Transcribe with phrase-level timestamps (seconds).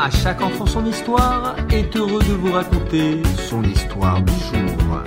[0.00, 5.02] À chaque enfant son histoire est heureux de vous raconter son histoire du jour.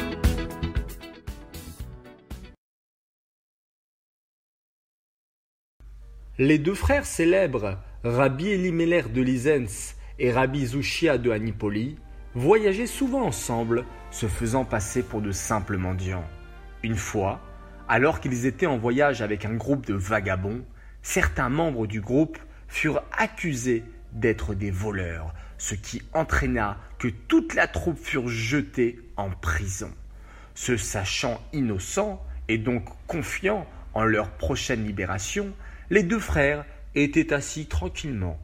[6.37, 11.95] Les deux frères célèbres, Rabbi Elimelech de Lizens et Rabbi Zushia de Anipoli,
[12.35, 16.27] voyageaient souvent ensemble, se faisant passer pour de simples mendiants.
[16.83, 17.39] Une fois,
[17.87, 20.65] alors qu'ils étaient en voyage avec un groupe de vagabonds,
[21.01, 22.37] certains membres du groupe
[22.67, 29.29] furent accusés d'être des voleurs, ce qui entraîna que toute la troupe furent jetée en
[29.29, 29.91] prison.
[30.55, 35.53] Se sachant innocents et donc confiants en leur prochaine libération,
[35.89, 38.39] les deux frères étaient assis tranquillement.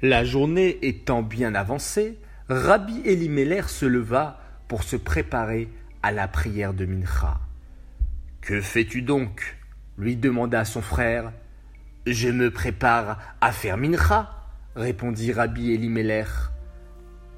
[0.00, 2.18] La journée étant bien avancée,
[2.48, 5.68] Rabbi Elimelech se leva pour se préparer
[6.02, 7.40] à la prière de Mincha.
[8.40, 9.56] Que fais-tu donc?
[9.98, 11.32] lui demanda son frère.
[12.06, 14.37] Je me prépare à faire Mincha,
[14.78, 16.28] répondit Rabbi Elimelech.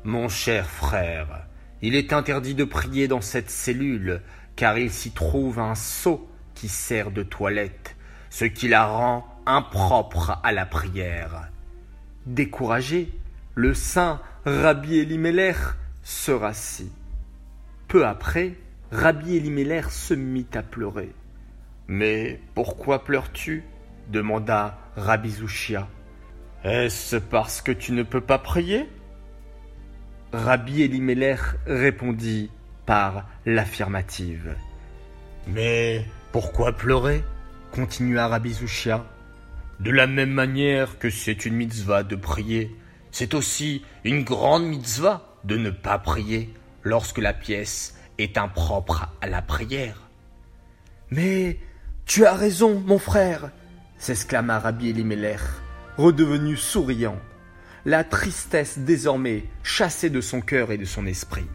[0.04, 1.47] Mon cher frère,
[1.80, 4.20] il est interdit de prier dans cette cellule,
[4.56, 7.97] car il s'y trouve un seau qui sert de toilette,
[8.28, 11.50] ce qui la rend impropre à la prière.
[12.27, 13.10] Découragé,
[13.54, 15.56] le saint Rabbi Elimelech
[16.02, 16.92] se rassit.
[17.88, 18.54] Peu après,
[18.92, 21.14] Rabbi Elimelech se mit à pleurer.
[21.88, 23.64] Mais pourquoi pleures-tu?
[24.08, 25.88] demanda Rabbi Zushia.
[26.64, 28.89] Est-ce parce que tu ne peux pas prier?
[30.33, 32.50] Rabbi Elimelech répondit
[32.84, 34.55] par l'affirmative.
[35.47, 37.25] Mais pourquoi pleurer?
[37.72, 39.06] continua Rabbi Zushia.
[39.78, 42.77] De la même manière que c'est une mitzvah de prier,
[43.11, 49.28] c'est aussi une grande mitzvah de ne pas prier lorsque la pièce est impropre à
[49.28, 50.11] la prière.
[51.11, 51.58] Mais
[52.05, 53.50] tu as raison, mon frère,
[53.98, 55.41] s'exclama Rabbi Elimelech,
[56.01, 57.19] redevenu souriant,
[57.84, 61.47] la tristesse désormais chassée de son cœur et de son esprit.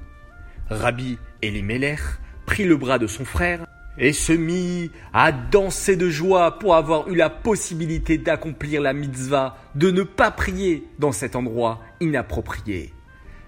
[0.70, 2.02] Rabbi Elimelech
[2.46, 3.66] prit le bras de son frère
[3.98, 9.58] et se mit à danser de joie pour avoir eu la possibilité d'accomplir la mitzvah
[9.73, 12.94] de ne pas prier dans cet endroit inapproprié.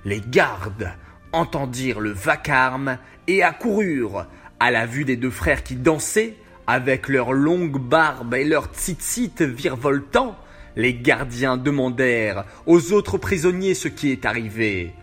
[0.06, 0.92] Les gardes
[1.32, 2.98] entendirent le vacarme
[3.28, 4.26] et accoururent
[4.60, 9.42] à la vue des deux frères qui dansaient avec leurs longues barbes et leurs tzitzit
[9.42, 10.38] virevoltants.
[10.78, 14.94] Les gardiens demandèrent aux autres prisonniers ce qui est arrivé.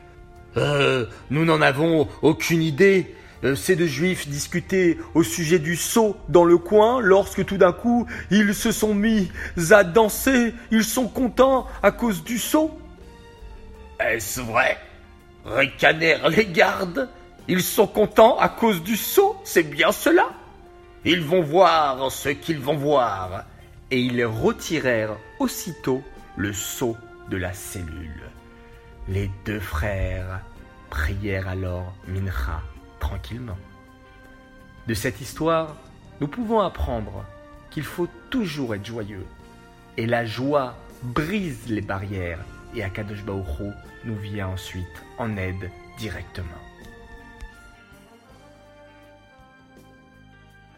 [0.56, 3.12] Euh, nous n'en avons aucune idée.
[3.42, 7.72] Euh, ces deux juifs discutaient au sujet du sceau dans le coin lorsque tout d'un
[7.72, 9.32] coup ils se sont mis
[9.72, 10.54] à danser.
[10.70, 12.70] Ils sont contents à cause du sceau.
[13.98, 14.78] Est-ce vrai?
[15.44, 17.08] Ricanèrent les gardes.
[17.48, 20.30] Ils sont contents à cause du sceau, c'est bien cela.
[21.04, 23.44] Ils vont voir ce qu'ils vont voir.
[23.90, 26.02] Et ils retirèrent aussitôt
[26.36, 26.96] le sceau
[27.30, 28.22] de la cellule.
[29.08, 30.40] Les deux frères
[30.90, 32.62] prièrent alors Mincha
[33.00, 33.58] tranquillement.
[34.86, 35.76] De cette histoire,
[36.20, 37.24] nous pouvons apprendre
[37.70, 39.26] qu'il faut toujours être joyeux.
[39.96, 42.40] Et la joie brise les barrières
[42.74, 43.24] et Akadosh
[44.04, 46.48] nous vient ensuite en aide directement.